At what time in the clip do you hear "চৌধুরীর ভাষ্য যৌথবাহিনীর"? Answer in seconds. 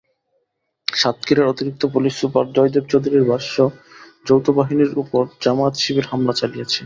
2.91-4.91